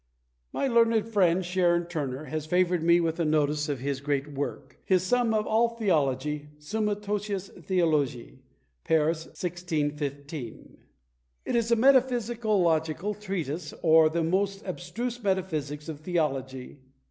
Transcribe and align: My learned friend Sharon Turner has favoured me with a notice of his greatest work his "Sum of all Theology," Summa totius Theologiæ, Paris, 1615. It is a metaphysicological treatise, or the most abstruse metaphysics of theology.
My 0.51 0.67
learned 0.67 1.07
friend 1.09 1.45
Sharon 1.45 1.85
Turner 1.85 2.23
has 2.23 2.47
favoured 2.47 2.81
me 2.81 2.99
with 2.99 3.19
a 3.19 3.23
notice 3.23 3.69
of 3.69 3.77
his 3.81 4.01
greatest 4.01 4.35
work 4.35 4.79
his 4.83 5.03
"Sum 5.03 5.31
of 5.31 5.45
all 5.45 5.69
Theology," 5.69 6.49
Summa 6.57 6.95
totius 6.95 7.51
Theologiæ, 7.51 8.39
Paris, 8.83 9.27
1615. 9.27 10.79
It 11.45 11.55
is 11.55 11.71
a 11.71 11.75
metaphysicological 11.75 13.13
treatise, 13.21 13.75
or 13.83 14.09
the 14.09 14.23
most 14.23 14.63
abstruse 14.65 15.21
metaphysics 15.21 15.87
of 15.87 15.99
theology. 15.99 16.79